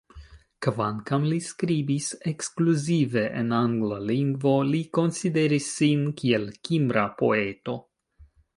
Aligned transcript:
Kvankam 0.65 1.25
li 1.33 1.35
skribis 1.47 2.07
ekskluzive 2.31 3.23
en 3.41 3.53
angla 3.59 3.99
lingvo, 4.13 4.55
li 4.73 4.81
konsideris 5.01 5.71
sin 5.77 6.03
kiel 6.23 6.51
kimra 6.71 7.05
poeto. 7.21 7.81